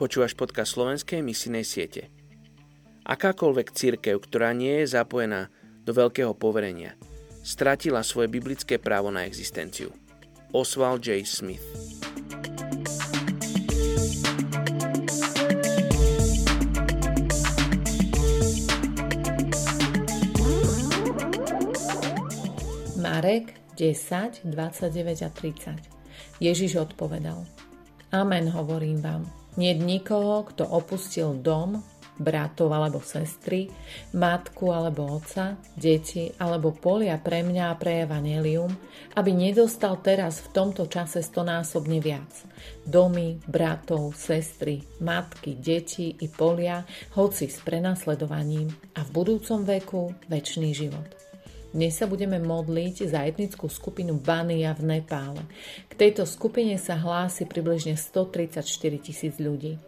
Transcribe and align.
Počúvaš 0.00 0.32
podcast 0.32 0.80
slovenskej 0.80 1.20
misijnej 1.20 1.60
siete. 1.60 2.08
Akákoľvek 3.04 3.68
církev, 3.68 4.16
ktorá 4.16 4.56
nie 4.56 4.80
je 4.80 4.96
zapojená 4.96 5.52
do 5.84 5.92
veľkého 5.92 6.32
poverenia, 6.32 6.96
stratila 7.44 8.00
svoje 8.00 8.32
biblické 8.32 8.80
právo 8.80 9.12
na 9.12 9.28
existenciu. 9.28 9.92
Oswald 10.56 11.04
J. 11.04 11.20
Smith 11.28 11.60
Marek 22.96 23.52
10, 23.76 24.48
29 24.48 25.20
a 25.20 25.28
30. 25.28 26.40
Ježiš 26.40 26.88
odpovedal. 26.88 27.44
Amen, 28.10 28.50
hovorím 28.50 28.98
vám. 28.98 29.22
Nie 29.54 29.74
nikoho, 29.74 30.42
kto 30.50 30.66
opustil 30.66 31.38
dom, 31.38 31.78
bratov 32.20 32.68
alebo 32.74 33.00
sestry, 33.00 33.72
matku 34.12 34.68
alebo 34.74 35.08
otca, 35.08 35.56
deti 35.72 36.28
alebo 36.36 36.76
polia 36.76 37.16
pre 37.16 37.40
mňa 37.40 37.64
a 37.72 37.78
pre 37.80 38.04
evanelium, 38.04 38.68
aby 39.16 39.32
nedostal 39.32 40.02
teraz 40.04 40.44
v 40.44 40.52
tomto 40.52 40.90
čase 40.90 41.24
stonásobne 41.24 42.02
viac. 42.02 42.28
Domy, 42.84 43.40
bratov, 43.48 44.12
sestry, 44.18 44.84
matky, 45.00 45.56
deti 45.56 46.12
i 46.20 46.26
polia, 46.28 46.84
hoci 47.16 47.48
s 47.48 47.62
prenasledovaním 47.64 48.68
a 48.98 49.06
v 49.06 49.10
budúcom 49.10 49.64
veku 49.64 50.12
väčší 50.28 50.70
život. 50.76 51.29
Dnes 51.70 51.94
sa 51.94 52.10
budeme 52.10 52.42
modliť 52.42 53.06
za 53.06 53.22
etnickú 53.22 53.70
skupinu 53.70 54.18
Bania 54.18 54.74
v 54.74 54.90
Nepále. 54.90 55.46
K 55.86 55.92
tejto 55.94 56.26
skupine 56.26 56.74
sa 56.82 56.98
hlási 56.98 57.46
približne 57.46 57.94
134 57.94 58.66
tisíc 58.98 59.38
ľudí. 59.38 59.78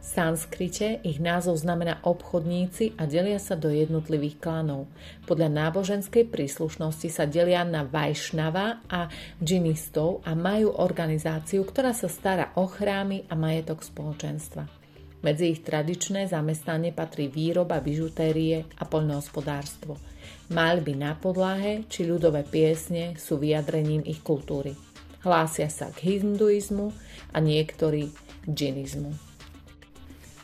V 0.00 0.04
sanskrite 0.10 0.98
ich 1.06 1.22
názov 1.22 1.62
znamená 1.62 2.02
obchodníci 2.02 2.98
a 2.98 3.06
delia 3.06 3.38
sa 3.38 3.54
do 3.54 3.70
jednotlivých 3.70 4.42
klanov. 4.42 4.90
Podľa 5.30 5.54
náboženskej 5.54 6.26
príslušnosti 6.26 7.06
sa 7.06 7.30
delia 7.30 7.62
na 7.62 7.86
Vajšnava 7.86 8.90
a 8.90 9.06
džinistov 9.38 10.26
a 10.26 10.34
majú 10.34 10.74
organizáciu, 10.82 11.62
ktorá 11.62 11.94
sa 11.94 12.10
stará 12.10 12.50
o 12.58 12.66
chrámy 12.66 13.22
a 13.30 13.38
majetok 13.38 13.86
spoločenstva. 13.86 14.79
Medzi 15.20 15.52
ich 15.52 15.60
tradičné 15.60 16.28
zamestnanie 16.28 16.96
patrí 16.96 17.28
výroba 17.28 17.80
bižutérie 17.80 18.64
a 18.80 18.84
poľnohospodárstvo– 18.88 19.96
Malby 20.50 20.98
na 20.98 21.14
podlahe 21.14 21.86
či 21.86 22.02
ľudové 22.02 22.42
piesne 22.42 23.14
sú 23.14 23.38
vyjadrením 23.38 24.02
ich 24.02 24.18
kultúry. 24.18 24.74
Hlásia 25.22 25.70
sa 25.70 25.94
k 25.94 26.18
hinduizmu 26.18 26.90
a 27.30 27.38
niektorí 27.38 28.10
džinizmu. 28.50 29.14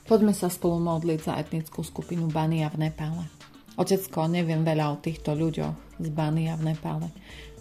Poďme 0.06 0.30
sa 0.30 0.46
spolu 0.46 0.78
modliť 0.78 1.18
za 1.26 1.34
etnickú 1.42 1.82
skupinu 1.82 2.30
Bania 2.30 2.70
v 2.70 2.86
Nepále. 2.86 3.26
Otecko, 3.74 4.30
neviem 4.30 4.62
veľa 4.62 4.94
o 4.94 5.02
týchto 5.02 5.34
ľuďoch 5.34 5.98
z 5.98 6.08
Bania 6.14 6.54
v 6.54 6.70
Nepále. 6.70 7.10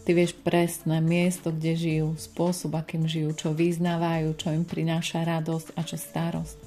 Ty 0.06 0.14
vieš 0.14 0.38
presné 0.38 1.02
miesto, 1.02 1.50
kde 1.50 1.74
žijú, 1.74 2.14
spôsob, 2.14 2.78
akým 2.78 3.10
žijú, 3.10 3.34
čo 3.34 3.58
vyznávajú, 3.58 4.38
čo 4.38 4.54
im 4.54 4.62
prináša 4.62 5.26
radosť 5.26 5.74
a 5.74 5.82
čo 5.82 5.98
starosť. 5.98 6.58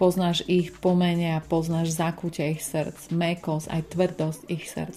Poznáš 0.00 0.40
ich 0.48 0.72
pomene 0.80 1.36
a 1.36 1.44
poznáš 1.44 1.92
zakutie 1.92 2.56
ich 2.56 2.64
srdc, 2.64 3.12
mekosť 3.12 3.68
aj 3.68 3.82
tvrdosť 3.92 4.40
ich 4.48 4.64
srdc. 4.64 4.96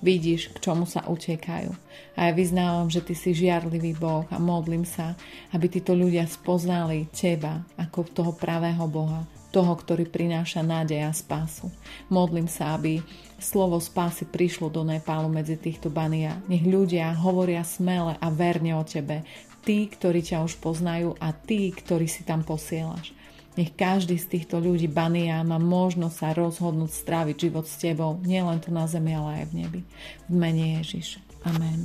Vidíš, 0.00 0.56
k 0.56 0.58
čomu 0.58 0.88
sa 0.88 1.04
utekajú. 1.04 1.68
A 2.16 2.20
ja 2.26 2.32
vyznávam, 2.32 2.88
že 2.88 3.04
Ty 3.04 3.12
si 3.12 3.36
žiarlivý 3.36 3.92
Boh 3.92 4.24
a 4.32 4.40
modlím 4.40 4.88
sa, 4.88 5.20
aby 5.52 5.68
títo 5.68 5.92
ľudia 5.92 6.24
spoznali 6.24 7.12
Teba 7.12 7.60
ako 7.76 8.08
toho 8.08 8.32
pravého 8.32 8.88
Boha, 8.88 9.28
toho, 9.52 9.76
ktorý 9.76 10.08
prináša 10.08 10.64
nádej 10.64 11.04
a 11.04 11.12
spásu. 11.12 11.68
Modlím 12.08 12.48
sa, 12.48 12.72
aby 12.74 13.04
slovo 13.36 13.78
spásy 13.84 14.24
prišlo 14.24 14.72
do 14.72 14.80
Nepálu 14.80 15.28
medzi 15.28 15.60
týchto 15.60 15.92
bania. 15.92 16.40
Nech 16.48 16.64
ľudia 16.64 17.12
hovoria 17.20 17.62
smele 17.68 18.16
a 18.16 18.26
verne 18.32 18.80
o 18.80 18.82
Tebe, 18.82 19.28
tí, 19.60 19.92
ktorí 19.92 20.24
ťa 20.24 20.40
už 20.40 20.56
poznajú 20.58 21.20
a 21.20 21.36
tí, 21.36 21.68
ktorí 21.68 22.08
si 22.08 22.24
tam 22.24 22.42
posielaš. 22.42 23.21
Nech 23.52 23.76
každý 23.76 24.16
z 24.16 24.26
týchto 24.32 24.56
ľudí 24.56 24.88
Bania 24.88 25.44
má 25.44 25.60
možnosť 25.60 26.16
sa 26.16 26.28
rozhodnúť 26.32 26.88
stráviť 26.88 27.36
život 27.36 27.68
s 27.68 27.76
tebou, 27.76 28.16
nielen 28.24 28.64
tu 28.64 28.72
na 28.72 28.88
zemi, 28.88 29.12
ale 29.12 29.44
aj 29.44 29.46
v 29.52 29.54
nebi. 29.60 29.80
V 30.28 30.34
mene 30.34 30.80
Ježiš. 30.80 31.20
Amen. 31.44 31.84